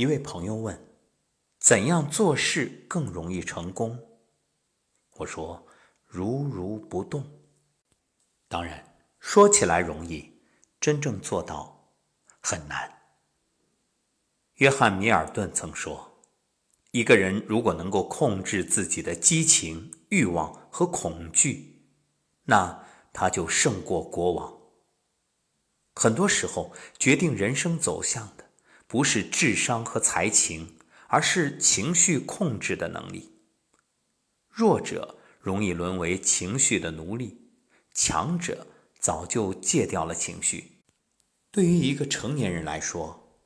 [0.00, 0.82] 一位朋友问
[1.60, 4.18] ：“怎样做事更容易成功？”
[5.18, 5.66] 我说
[6.08, 7.22] ：“如如不动。”
[8.48, 8.82] 当然，
[9.18, 10.40] 说起来容易，
[10.80, 11.92] 真正做到
[12.40, 12.90] 很难。
[14.54, 16.22] 约翰·米尔顿曾说
[16.92, 21.84] ：“一个人如果能够控制自己的激情、欲望和恐惧，
[22.44, 24.58] 那他就胜过国王。”
[25.94, 28.34] 很多时候，决定人生走向
[28.90, 30.76] 不是智商和才情，
[31.06, 33.30] 而是情绪控制的能力。
[34.48, 37.52] 弱者容易沦为情绪的奴隶，
[37.94, 38.66] 强者
[38.98, 40.82] 早就戒掉了情绪。
[41.52, 43.38] 对于一个成年人来说，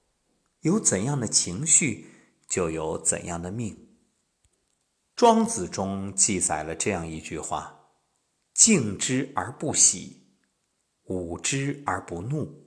[0.60, 2.06] 有怎样的情绪，
[2.48, 3.98] 就有怎样的命。
[5.14, 7.90] 庄子中记载了这样一句话
[8.54, 10.22] ：“敬之而不喜。”
[11.08, 12.63] 侮之而不怒。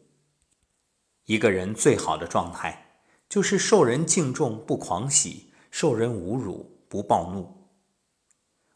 [1.28, 7.70] 一个人最好的状态，就是受人敬重不狂喜，受人侮辱不暴怒。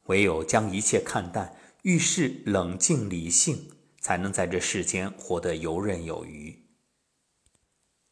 [0.07, 6.67] 唯有将一切看淡，遇事冷静理性，才能在这世间活得游刃有余。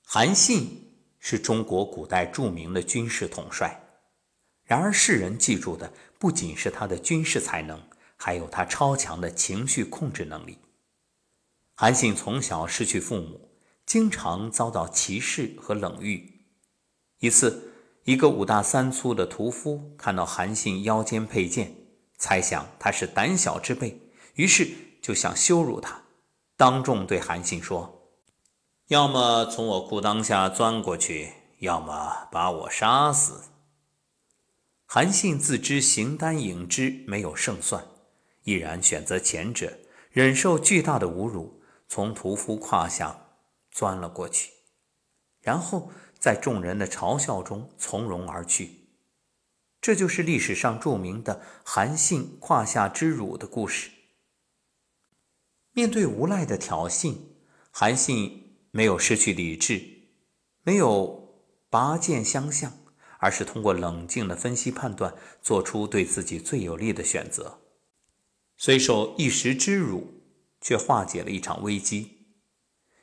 [0.06, 3.78] 韩信是中国古代著名的军事统帅，
[4.64, 7.78] 然而世人记住的不仅是他的军事才能，
[8.16, 10.58] 还有他超强的情绪控制能力。
[11.76, 13.49] 韩信从小失去父母，
[13.90, 16.44] 经常遭到歧视和冷遇。
[17.22, 17.74] 一次，
[18.04, 21.76] 一个五大三粗的屠夫看到韩信腰间佩剑，
[22.16, 24.00] 猜想他是胆小之辈，
[24.36, 24.70] 于是
[25.02, 26.04] 就想羞辱他，
[26.56, 28.12] 当众对韩信说
[28.90, 33.46] ：“要么从我裤裆下钻过去，要么把我杀死。”
[34.86, 37.84] 韩信自知形单影只，没有胜算，
[38.44, 39.80] 毅然选择前者，
[40.12, 41.60] 忍受巨大的侮辱。
[41.88, 43.29] 从屠夫胯下
[43.72, 44.52] 钻了过去，
[45.42, 48.90] 然后在众人的嘲笑中从容而去。
[49.82, 53.92] 这就是历史上著名的韩信胯下之辱的故事。
[55.72, 57.16] 面对无赖的挑衅，
[57.72, 59.82] 韩信没有失去理智，
[60.64, 62.74] 没有拔剑相向，
[63.20, 67.62] 而是通过冷静的分析判断，做出对自己最有利的选择。
[68.58, 70.20] 虽受一时之辱。
[70.62, 72.19] 却化解了一场危机，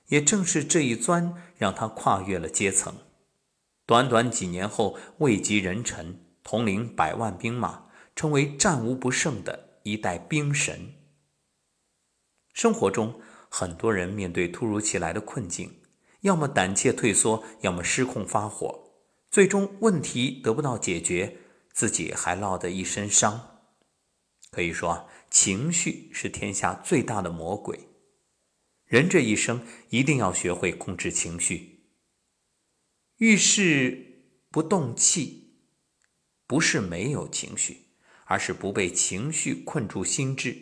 [0.09, 2.95] 也正是这一钻，让他跨越了阶层。
[3.85, 10.95] 短短几年后，位极人臣，统领百万兵马，成为战无不胜的一代兵神。
[12.53, 15.81] 生活中，很多人面对突如其来的困境，
[16.21, 18.93] 要么胆怯退缩，要么失控发火，
[19.31, 21.37] 最终问题得不到解决，
[21.73, 23.59] 自己还落得一身伤。
[24.51, 25.09] 可以说。
[25.29, 27.79] 情绪是天下最大的魔鬼，
[28.87, 31.81] 人这一生一定要学会控制情绪。
[33.17, 35.57] 遇事不动气，
[36.47, 37.89] 不是没有情绪，
[38.27, 40.57] 而是不被情绪困住心智。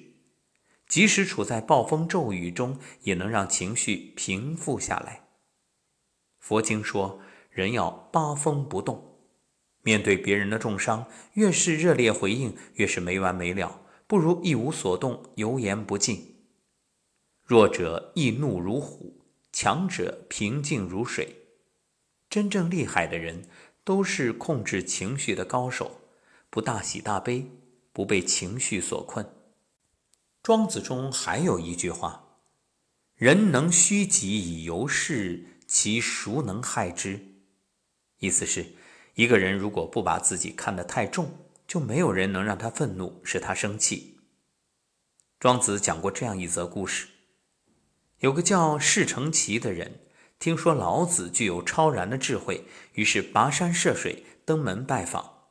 [0.88, 5.28] 即使处在暴风骤雨中，也能让情绪平复下来。
[6.38, 7.20] 佛经说，
[7.50, 9.18] 人要八风不动。
[9.82, 13.82] 面对别人的重伤，越是热烈回应，越是没完没了。
[14.06, 16.33] 不如一无所动，油盐不进。
[17.44, 19.20] 弱者易怒如虎，
[19.52, 21.36] 强者平静如水。
[22.30, 23.48] 真正厉害的人，
[23.84, 26.00] 都是控制情绪的高手，
[26.50, 27.46] 不大喜大悲，
[27.92, 29.28] 不被情绪所困。
[30.42, 32.38] 庄子中还有一句话
[33.14, 37.20] ：“人能虚己以游世，其孰能害之？”
[38.18, 38.74] 意思是，
[39.14, 41.38] 一个人如果不把自己看得太重。
[41.66, 44.18] 就没有人能让他愤怒，使他生气。
[45.40, 47.08] 庄子讲过这样一则故事：
[48.24, 50.00] 有个叫释成奇的人，
[50.38, 52.64] 听说老子具有超然的智慧，
[52.94, 55.50] 于是跋山涉水登门拜访。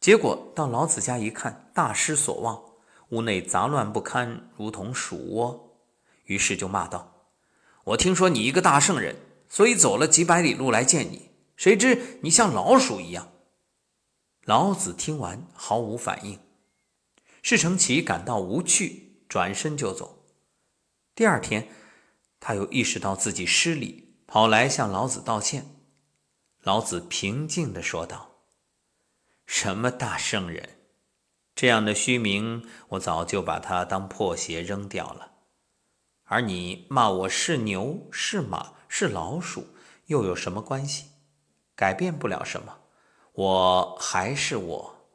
[0.00, 2.62] 结果到老子家一看，大失所望，
[3.08, 5.78] 屋内杂乱不堪，如同鼠窝。
[6.24, 7.24] 于是就骂道
[7.84, 9.16] ：“我听说你一个大圣人，
[9.48, 13.32] 所以走了几百里路来见你，谁知你像老鼠一样。”
[14.44, 16.38] 老子听完毫无反应，
[17.40, 20.18] 释成奇感到无趣，转身就走。
[21.14, 21.68] 第二天，
[22.40, 25.76] 他又意识到自己失礼，跑来向老子道歉。
[26.62, 28.40] 老子平静地说道
[29.46, 30.80] ：“什么大圣人？
[31.54, 35.32] 这样的虚名，我早就把它当破鞋扔掉了。
[36.24, 39.68] 而你骂我是牛、是马、是老鼠，
[40.06, 41.06] 又有什么关系？
[41.76, 42.78] 改变不了什么。”
[43.32, 45.08] 我还是我。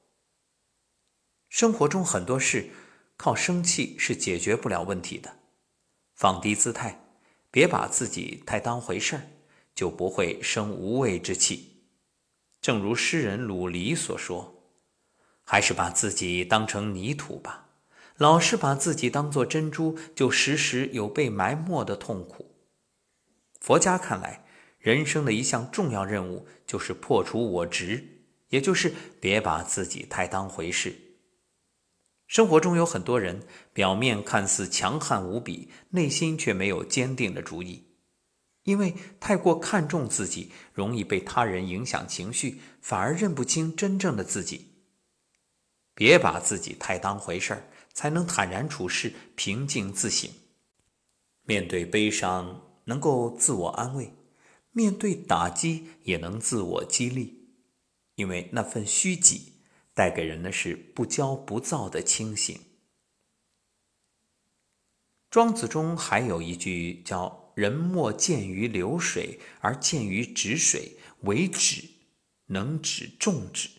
[1.50, 2.72] 生活中很多事
[3.18, 5.40] 靠生气是解决不了问题的。
[6.16, 7.05] 放低姿态，
[7.56, 9.22] 别把自己太当回事儿，
[9.74, 11.86] 就不会生无谓之气。
[12.60, 14.62] 正如诗人鲁黎所说
[15.42, 17.70] ：“还是把自己当成泥土吧，
[18.18, 22.58] 老是把自己当作珍珠，就时时有被埋没的痛苦。”
[23.62, 24.44] 佛家看来，
[24.78, 28.06] 人生的一项重要任务就是破除我执，
[28.50, 30.94] 也就是别把自己太当回事。
[32.28, 37.84] 生活中有很多人，表面看似强悍无比，内心却没有坚定的主意，
[38.64, 44.72] 因为太过看重自己，容易被他人影响情绪，反而认不清真正的自己。
[45.94, 50.30] 别把自己太当回事儿，才能坦然处事，平静自省。
[51.44, 54.08] 面对悲伤，能够自我安慰；
[54.72, 57.48] 面对打击，也能自我激励，
[58.16, 59.54] 因为那份虚己。
[59.96, 62.60] 带给人的是不骄不躁的清醒。
[65.32, 71.84] 庄子中还有一句叫“人莫见于流水，而见于止水，为止，
[72.48, 73.70] 能止众止”，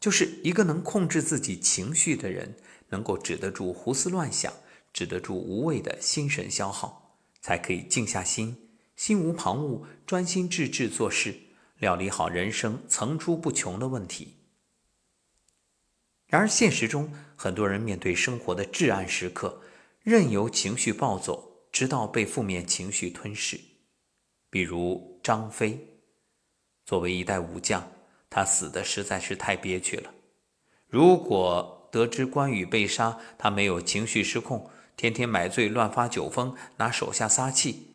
[0.00, 2.56] 就是一个能控制自己情绪的人，
[2.88, 4.52] 能够止得住胡思乱想，
[4.92, 11.36] 止得住无谓的心神消耗，才可以静下心，心无旁骛，专心致志做事，
[11.78, 14.36] 料理好人生层出不穷的问题。
[16.34, 19.62] 然而，现实中很多人面对生活的至暗时刻，
[20.02, 23.60] 任由情绪暴走，直到被负面情绪吞噬。
[24.50, 26.00] 比如张飞，
[26.84, 27.88] 作为一代武将，
[28.28, 30.12] 他死的实在是太憋屈了。
[30.88, 37.94] 如果得知关羽被杀，他没有情绪失控，天天买醉乱发酒疯，拿手下撒气，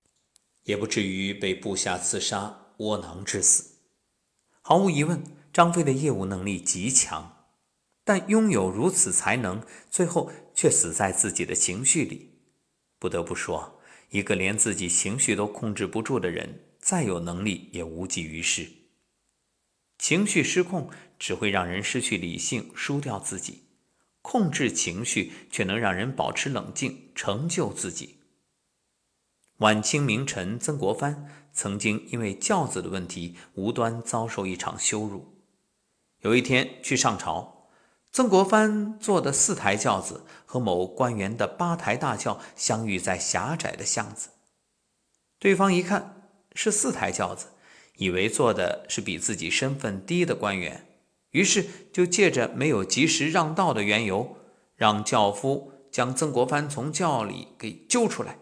[0.63, 3.79] 也不至于被部下刺杀，窝囊致死。
[4.61, 5.21] 毫无疑问，
[5.51, 7.35] 张飞的业务能力极强。
[8.09, 9.61] 但拥有如此才能，
[9.91, 12.39] 最后却死在自己的情绪里。
[12.97, 13.79] 不得不说，
[14.09, 18.67] 一个连自己情绪都控制不住的人，再有能力也无济于事。
[19.99, 20.89] 情绪失控
[21.19, 23.65] 只会让人失去理性，输掉自己；
[24.23, 28.15] 控制情绪却能让人保持冷静，成就自己。
[29.57, 35.43] 晚清名臣曾国藩曾经因为轿子的问题，无端遭受一场羞辱。
[36.21, 37.58] 有一天去上朝。
[38.11, 44.29] 曾国藩坐的四台轿子和某官员的八抬大轿相遇在狭窄的巷子，
[45.37, 47.47] 对方一看是四台轿子，
[47.97, 50.87] 以为坐的是比自己身份低的官员，
[51.31, 54.35] 于是就借着没有及时让道的缘由，
[54.75, 58.39] 让轿夫将曾国藩从轿里给揪出来，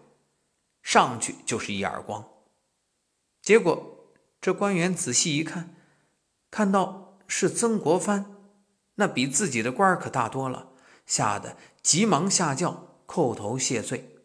[0.82, 2.26] 上去就是一耳光。
[3.42, 5.76] 结果这官员仔细一看，
[6.50, 8.37] 看到是曾国藩。
[9.00, 10.70] 那比自己的官可大多了，
[11.06, 14.18] 吓得急忙下轿叩头谢罪。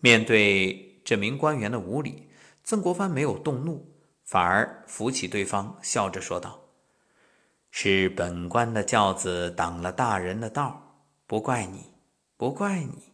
[0.00, 2.30] 面对这名官员的无礼，
[2.64, 6.58] 曾国藩没有动怒，反而扶起对方，笑着说道
[7.70, 11.92] ：“是本官的轿子挡了大人的道，不怪你，
[12.36, 13.12] 不怪你。”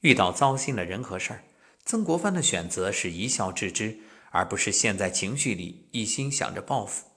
[0.00, 1.44] 遇到糟心的人和事儿，
[1.84, 3.98] 曾国藩的选择是一笑置之，
[4.30, 7.07] 而不是陷在情绪里，一心想着报复。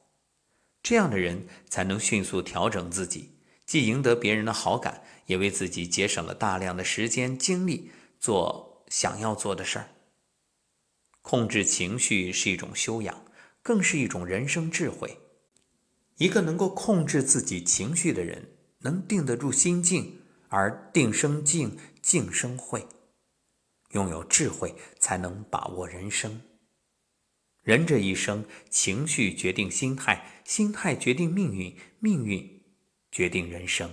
[0.83, 9.89] 这样的人才能迅速调整自己，既赢得别人的好感，也为自己节省了大量的时间精力做想要做的事儿。
[11.21, 13.25] 控制情绪是一种修养，
[13.61, 15.19] 更是一种人生智慧。
[16.17, 22.87] 一个能够控制自己情绪的人，能定得住心境，而定生静，静生慧。
[23.91, 26.41] 拥有智慧，才能把握人生。
[27.63, 32.63] 人这一生，情绪决定心态，心态决定命运，命运
[33.11, 33.91] 决定人生。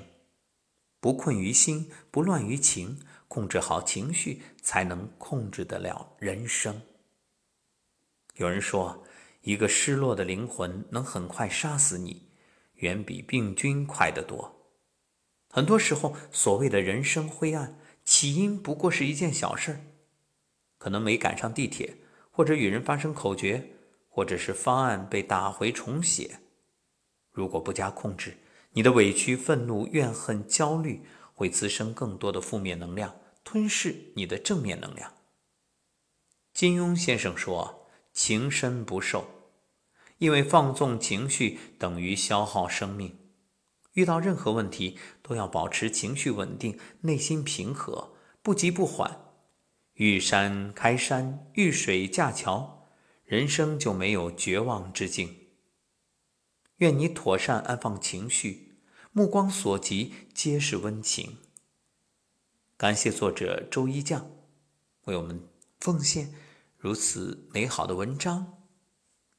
[1.00, 2.98] 不困于心，不乱于情，
[3.28, 6.80] 控制好情绪，才能控制得了人生。
[8.36, 9.04] 有人说，
[9.42, 12.30] 一个失落的灵魂能很快杀死你，
[12.76, 14.72] 远比病菌快得多。
[15.50, 19.80] 很多时候，所谓的人生灰暗，起因不过是一件小事儿，
[20.78, 21.98] 可能没赶上地铁。
[22.38, 23.60] 或者与人发生口角，
[24.08, 26.38] 或者是方案被打回重写，
[27.32, 28.36] 如果不加控制，
[28.74, 31.02] 你的委屈、愤怒、怨恨、焦虑
[31.34, 35.12] 会滋生更多的负面能量，吞噬你的正面能量。
[36.52, 39.24] 金庸先生说：“情深不寿，
[40.18, 43.18] 因为放纵情绪等于消耗生命。
[43.94, 49.22] 遇到任何问题，都要保持情绪稳定，内心平和，不急不缓。”
[49.98, 52.86] 遇山开山，遇水架桥，
[53.24, 55.48] 人生就没有绝望之境。
[56.76, 58.78] 愿你妥善安放情绪，
[59.10, 61.38] 目光所及皆是温情。
[62.76, 64.30] 感谢作者周一将
[65.06, 65.48] 为我们
[65.80, 66.32] 奉献
[66.76, 68.68] 如此美好的文章。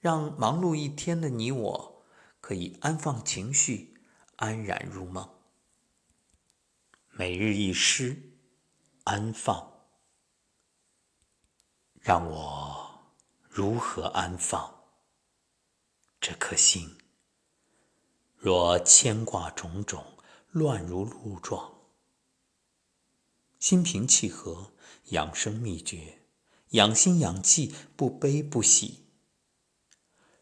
[0.02, 2.06] 让忙碌一天的你我
[2.42, 3.94] 可以安放情绪，
[4.36, 5.30] 安然入梦。
[7.12, 8.34] 每日一诗，
[9.06, 9.79] 安放，
[12.02, 13.02] 让我
[13.50, 14.86] 如何安放
[16.22, 16.98] 这颗心？
[18.38, 20.06] 若牵挂种种，
[20.52, 21.74] 乱如露状。
[23.60, 24.72] 心平气和，
[25.10, 26.22] 养生秘诀：
[26.70, 29.06] 养心养气，不悲不喜。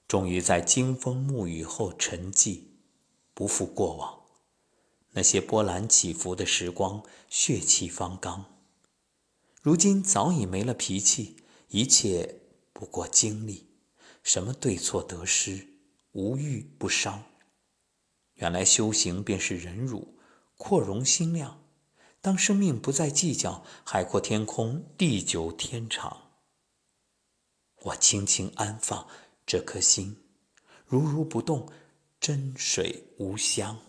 [0.08, 2.66] 终于在惊风沐雨后沉寂，
[3.34, 4.22] 不负过往。
[5.14, 8.46] 那些波澜起伏的时光，血气方刚。
[9.64, 11.38] 如今早已没了脾气，
[11.68, 12.42] 一切
[12.74, 13.68] 不过经历。
[14.24, 15.68] 什么对错得失，
[16.12, 17.24] 无欲不伤。
[18.34, 20.20] 原来修行便是忍辱，
[20.58, 21.64] 扩容心量。
[22.20, 26.32] 当生命不再计较海阔天空、地久天长，
[27.84, 29.08] 我轻轻安放
[29.46, 30.18] 这颗心，
[30.86, 31.72] 如如不动，
[32.20, 33.80] 真水无香。